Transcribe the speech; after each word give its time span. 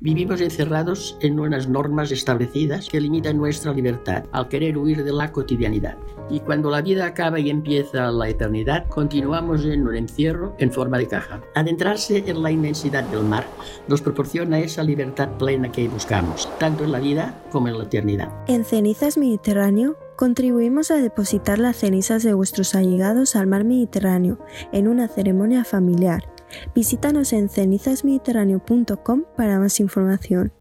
Vivimos 0.00 0.42
encerrados 0.42 1.16
en 1.20 1.40
unas 1.40 1.68
normas 1.68 2.12
establecidas 2.12 2.88
que 2.88 3.00
limitan 3.00 3.38
nuestra 3.38 3.72
libertad 3.72 4.24
al 4.32 4.48
querer 4.48 4.76
huir 4.76 5.02
de 5.02 5.12
la 5.12 5.32
cotidianidad. 5.32 5.96
Y 6.28 6.40
cuando 6.40 6.70
la 6.70 6.82
vida 6.82 7.06
acaba 7.06 7.40
y 7.40 7.48
empieza 7.48 8.10
la 8.10 8.28
eternidad, 8.28 8.86
continuamos 8.88 9.64
en 9.64 9.86
un 9.86 9.96
encierro 9.96 10.54
en 10.58 10.70
forma 10.70 10.98
de 10.98 11.08
caja. 11.08 11.40
Adentrarse 11.54 12.24
en 12.26 12.42
la 12.42 12.50
inmensidad 12.50 13.04
del 13.04 13.22
mar 13.22 13.46
nos 13.88 14.02
proporciona 14.02 14.58
esa 14.58 14.82
libertad 14.82 15.30
plena 15.38 15.72
que 15.72 15.88
buscamos, 15.88 16.48
tanto 16.58 16.84
en 16.84 16.92
la 16.92 17.00
vida 17.00 17.42
como 17.50 17.68
en 17.68 17.78
la 17.78 17.84
eternidad. 17.84 18.30
En 18.48 18.64
Cenizas 18.64 19.16
Mediterráneo 19.16 19.96
contribuimos 20.16 20.90
a 20.90 20.96
depositar 20.96 21.58
las 21.58 21.76
cenizas 21.76 22.22
de 22.22 22.34
vuestros 22.34 22.74
allegados 22.74 23.36
al 23.36 23.46
mar 23.46 23.64
Mediterráneo 23.64 24.38
en 24.72 24.88
una 24.88 25.08
ceremonia 25.08 25.64
familiar 25.64 26.35
Visítanos 26.74 27.32
en 27.32 27.48
cenizasmediterráneo.com 27.48 29.24
para 29.36 29.58
más 29.58 29.80
información. 29.80 30.52